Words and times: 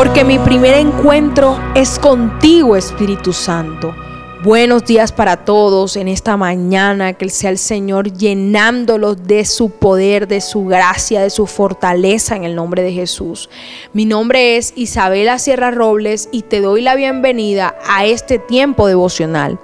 porque 0.00 0.24
mi 0.24 0.38
primer 0.38 0.78
encuentro 0.78 1.60
es 1.74 1.98
contigo, 1.98 2.74
Espíritu 2.74 3.34
Santo. 3.34 3.94
Buenos 4.42 4.86
días 4.86 5.12
para 5.12 5.44
todos 5.44 5.94
en 5.96 6.08
esta 6.08 6.38
mañana, 6.38 7.12
que 7.12 7.28
sea 7.28 7.50
el 7.50 7.58
Señor 7.58 8.10
llenándolos 8.10 9.26
de 9.26 9.44
su 9.44 9.68
poder, 9.68 10.26
de 10.26 10.40
su 10.40 10.64
gracia, 10.64 11.20
de 11.20 11.28
su 11.28 11.46
fortaleza 11.46 12.34
en 12.34 12.44
el 12.44 12.54
nombre 12.54 12.82
de 12.82 12.94
Jesús. 12.94 13.50
Mi 13.92 14.06
nombre 14.06 14.56
es 14.56 14.72
Isabela 14.74 15.38
Sierra 15.38 15.70
Robles 15.70 16.30
y 16.32 16.44
te 16.44 16.62
doy 16.62 16.80
la 16.80 16.94
bienvenida 16.94 17.76
a 17.86 18.06
este 18.06 18.38
tiempo 18.38 18.86
devocional. 18.86 19.58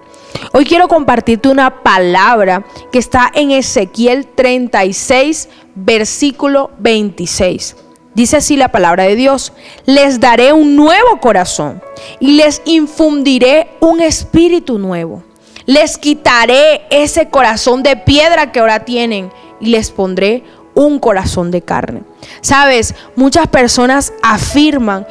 Hoy 0.52 0.66
quiero 0.66 0.86
compartirte 0.86 1.48
una 1.48 1.82
palabra 1.82 2.66
que 2.92 2.98
está 2.98 3.32
en 3.34 3.52
Ezequiel 3.52 4.26
36, 4.26 5.48
versículo 5.74 6.72
26. 6.78 7.85
Dice 8.16 8.38
así 8.38 8.56
la 8.56 8.68
palabra 8.68 9.04
de 9.04 9.14
Dios, 9.14 9.52
les 9.84 10.20
daré 10.20 10.54
un 10.54 10.74
nuevo 10.74 11.20
corazón 11.20 11.82
y 12.18 12.32
les 12.32 12.62
infundiré 12.64 13.68
un 13.78 14.00
espíritu 14.00 14.78
nuevo. 14.78 15.22
Les 15.66 15.98
quitaré 15.98 16.86
ese 16.88 17.28
corazón 17.28 17.82
de 17.82 17.94
piedra 17.94 18.52
que 18.52 18.60
ahora 18.60 18.86
tienen 18.86 19.30
y 19.60 19.66
les 19.66 19.90
pondré 19.90 20.44
un 20.72 20.98
corazón 20.98 21.50
de 21.50 21.60
carne. 21.60 22.04
Sabes, 22.40 22.94
muchas 23.16 23.48
personas 23.48 24.14
afirman 24.22 25.06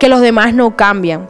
que 0.00 0.08
los 0.08 0.20
demás 0.20 0.52
no 0.52 0.74
cambian. 0.74 1.28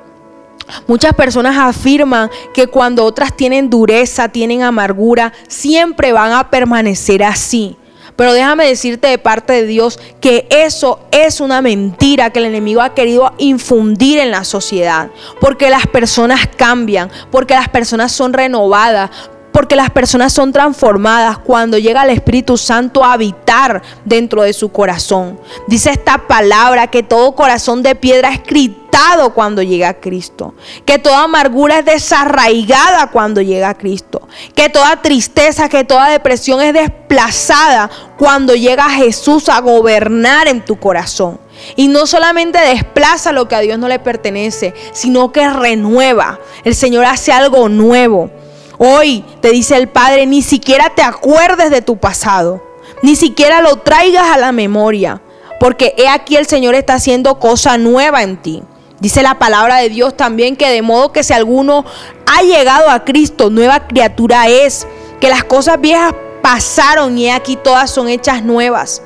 Muchas 0.86 1.12
personas 1.12 1.58
afirman 1.58 2.30
que 2.54 2.68
cuando 2.68 3.04
otras 3.04 3.36
tienen 3.36 3.68
dureza, 3.68 4.30
tienen 4.30 4.62
amargura, 4.62 5.34
siempre 5.46 6.10
van 6.10 6.32
a 6.32 6.48
permanecer 6.48 7.22
así. 7.22 7.76
Pero 8.18 8.32
déjame 8.32 8.66
decirte 8.66 9.06
de 9.06 9.18
parte 9.18 9.52
de 9.52 9.64
Dios 9.64 10.00
que 10.20 10.48
eso 10.50 10.98
es 11.12 11.40
una 11.40 11.62
mentira 11.62 12.30
que 12.30 12.40
el 12.40 12.46
enemigo 12.46 12.82
ha 12.82 12.92
querido 12.92 13.32
infundir 13.38 14.18
en 14.18 14.32
la 14.32 14.42
sociedad. 14.42 15.10
Porque 15.40 15.70
las 15.70 15.86
personas 15.86 16.48
cambian, 16.56 17.12
porque 17.30 17.54
las 17.54 17.68
personas 17.68 18.10
son 18.10 18.32
renovadas, 18.32 19.10
porque 19.52 19.76
las 19.76 19.90
personas 19.90 20.32
son 20.32 20.52
transformadas 20.52 21.38
cuando 21.38 21.78
llega 21.78 22.02
el 22.02 22.10
Espíritu 22.10 22.56
Santo 22.56 23.04
a 23.04 23.12
habitar 23.12 23.82
dentro 24.04 24.42
de 24.42 24.52
su 24.52 24.70
corazón. 24.70 25.38
Dice 25.68 25.90
esta 25.90 26.26
palabra 26.26 26.88
que 26.88 27.04
todo 27.04 27.36
corazón 27.36 27.82
de 27.82 27.94
piedra 27.94 28.32
es 28.32 28.42
gritado 28.42 29.34
cuando 29.34 29.62
llega 29.62 29.94
Cristo, 29.94 30.54
que 30.84 30.98
toda 30.98 31.24
amargura 31.24 31.80
es 31.80 31.84
desarraigada 31.84 33.10
cuando 33.10 33.40
llega 33.40 33.74
Cristo, 33.74 34.28
que 34.54 34.68
toda 34.68 35.02
tristeza, 35.02 35.68
que 35.68 35.84
toda 35.84 36.08
depresión 36.08 36.60
es 36.60 36.72
desplazada 36.72 37.90
cuando 38.18 38.54
llega 38.56 38.90
Jesús 38.90 39.48
a 39.48 39.60
gobernar 39.60 40.48
en 40.48 40.64
tu 40.64 40.78
corazón. 40.78 41.38
Y 41.76 41.88
no 41.88 42.06
solamente 42.06 42.58
desplaza 42.58 43.32
lo 43.32 43.48
que 43.48 43.54
a 43.54 43.60
Dios 43.60 43.78
no 43.78 43.88
le 43.88 44.00
pertenece, 44.00 44.74
sino 44.92 45.32
que 45.32 45.48
renueva. 45.48 46.40
El 46.64 46.74
Señor 46.74 47.04
hace 47.04 47.32
algo 47.32 47.68
nuevo. 47.68 48.30
Hoy 48.76 49.24
te 49.40 49.50
dice 49.50 49.76
el 49.76 49.88
Padre, 49.88 50.26
ni 50.26 50.42
siquiera 50.42 50.92
te 50.94 51.02
acuerdes 51.02 51.70
de 51.70 51.82
tu 51.82 51.96
pasado, 51.96 52.62
ni 53.02 53.16
siquiera 53.16 53.60
lo 53.60 53.76
traigas 53.76 54.28
a 54.28 54.38
la 54.38 54.52
memoria, 54.52 55.20
porque 55.58 55.94
he 55.96 56.08
aquí 56.08 56.36
el 56.36 56.46
Señor 56.46 56.74
está 56.74 56.94
haciendo 56.94 57.38
cosa 57.38 57.78
nueva 57.78 58.22
en 58.22 58.36
ti. 58.36 58.62
Dice 59.00 59.22
la 59.22 59.38
palabra 59.38 59.76
de 59.78 59.88
Dios 59.88 60.16
también 60.16 60.56
que 60.56 60.68
de 60.68 60.82
modo 60.82 61.12
que 61.12 61.22
si 61.22 61.32
alguno 61.32 61.84
ha 62.26 62.42
llegado 62.42 62.90
a 62.90 63.04
Cristo, 63.04 63.50
nueva 63.50 63.86
criatura 63.86 64.48
es, 64.48 64.86
que 65.20 65.28
las 65.28 65.44
cosas 65.44 65.80
viejas 65.80 66.14
pasaron 66.50 67.18
y 67.18 67.28
aquí 67.28 67.56
todas 67.56 67.90
son 67.90 68.08
hechas 68.08 68.42
nuevas. 68.42 69.02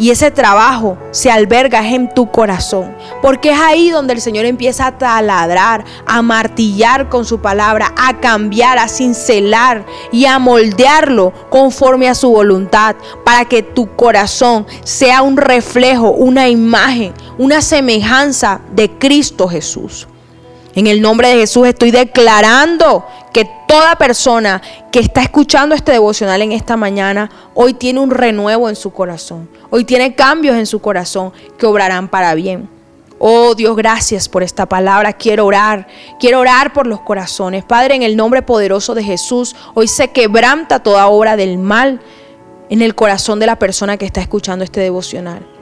Y 0.00 0.10
ese 0.10 0.32
trabajo 0.32 0.98
se 1.12 1.30
alberga 1.30 1.88
en 1.88 2.12
tu 2.12 2.28
corazón. 2.28 2.92
Porque 3.22 3.52
es 3.52 3.60
ahí 3.60 3.90
donde 3.90 4.14
el 4.14 4.20
Señor 4.20 4.44
empieza 4.44 4.88
a 4.88 4.98
taladrar, 4.98 5.84
a 6.04 6.22
martillar 6.22 7.08
con 7.08 7.24
su 7.24 7.40
palabra, 7.40 7.94
a 7.96 8.18
cambiar, 8.18 8.78
a 8.78 8.88
cincelar 8.88 9.86
y 10.10 10.24
a 10.24 10.40
moldearlo 10.40 11.32
conforme 11.50 12.08
a 12.08 12.16
su 12.16 12.30
voluntad. 12.30 12.96
Para 13.24 13.44
que 13.44 13.62
tu 13.62 13.94
corazón 13.94 14.66
sea 14.82 15.22
un 15.22 15.36
reflejo, 15.36 16.10
una 16.10 16.48
imagen, 16.48 17.14
una 17.38 17.62
semejanza 17.62 18.60
de 18.72 18.90
Cristo 18.90 19.46
Jesús. 19.46 20.08
En 20.74 20.88
el 20.88 21.00
nombre 21.00 21.28
de 21.28 21.36
Jesús 21.36 21.68
estoy 21.68 21.92
declarando 21.92 23.06
toda 23.74 23.96
persona 23.96 24.62
que 24.92 25.00
está 25.00 25.20
escuchando 25.20 25.74
este 25.74 25.90
devocional 25.90 26.40
en 26.42 26.52
esta 26.52 26.76
mañana, 26.76 27.28
hoy 27.54 27.74
tiene 27.74 27.98
un 27.98 28.12
renuevo 28.12 28.68
en 28.68 28.76
su 28.76 28.92
corazón. 28.92 29.48
Hoy 29.68 29.84
tiene 29.84 30.14
cambios 30.14 30.54
en 30.54 30.66
su 30.66 30.78
corazón 30.78 31.32
que 31.58 31.66
obrarán 31.66 32.06
para 32.06 32.36
bien. 32.36 32.68
Oh 33.18 33.56
Dios, 33.56 33.74
gracias 33.74 34.28
por 34.28 34.44
esta 34.44 34.66
palabra. 34.66 35.14
Quiero 35.14 35.44
orar, 35.44 35.88
quiero 36.20 36.38
orar 36.38 36.72
por 36.72 36.86
los 36.86 37.00
corazones. 37.00 37.64
Padre, 37.64 37.96
en 37.96 38.04
el 38.04 38.14
nombre 38.14 38.42
poderoso 38.42 38.94
de 38.94 39.02
Jesús, 39.02 39.56
hoy 39.74 39.88
se 39.88 40.12
quebranta 40.12 40.80
toda 40.80 41.08
obra 41.08 41.34
del 41.34 41.58
mal 41.58 42.00
en 42.70 42.80
el 42.80 42.94
corazón 42.94 43.40
de 43.40 43.46
la 43.46 43.58
persona 43.58 43.96
que 43.96 44.06
está 44.06 44.20
escuchando 44.20 44.64
este 44.64 44.78
devocional 44.78 45.53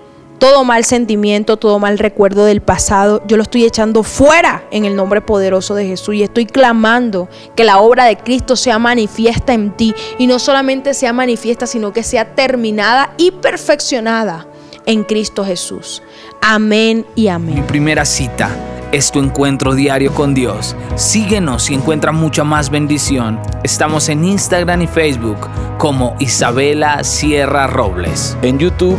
todo 0.43 0.65
mal 0.65 0.85
sentimiento, 0.85 1.57
todo 1.57 1.79
mal 1.79 2.01
recuerdo 2.01 2.45
del 2.45 2.63
pasado, 2.63 3.23
yo 3.29 3.37
lo 3.37 3.45
estoy 3.45 3.65
echando 3.65 4.03
fuera 4.03 4.65
en 4.73 4.85
el 4.85 4.97
nombre 4.97 5.21
poderoso 5.21 5.77
de 5.77 5.87
Jesús 5.87 6.17
y 6.17 6.25
estoy 6.25 6.47
clamando 6.47 7.29
que 7.55 7.63
la 7.63 7.79
obra 7.79 8.07
de 8.07 8.17
Cristo 8.17 8.57
sea 8.57 8.81
manifiesta 8.81 9.55
en 9.55 9.71
ti 9.71 9.95
y 10.19 10.27
no 10.27 10.41
solamente 10.41 10.95
sea 10.95 11.13
manifiesta, 11.13 11.69
sino 11.69 11.93
que 11.93 12.03
sea 12.03 12.35
terminada 12.35 13.15
y 13.19 13.31
perfeccionada 13.31 14.49
en 14.85 15.05
Cristo 15.05 15.45
Jesús. 15.45 16.03
Amén 16.41 17.07
y 17.15 17.29
amén. 17.29 17.55
Mi 17.55 17.63
primera 17.63 18.05
cita 18.05 18.51
es 18.91 19.13
tu 19.13 19.21
encuentro 19.21 19.77
diario 19.77 20.13
con 20.13 20.35
Dios. 20.35 20.75
Síguenos 20.97 21.71
y 21.71 21.75
encuentra 21.75 22.11
mucha 22.11 22.43
más 22.43 22.69
bendición. 22.69 23.39
Estamos 23.63 24.09
en 24.09 24.25
Instagram 24.25 24.83
y 24.83 24.87
Facebook 24.89 25.49
como 25.79 26.17
Isabela 26.19 27.05
Sierra 27.05 27.69
Robles. 27.69 28.37
En 28.43 28.59
YouTube 28.59 28.99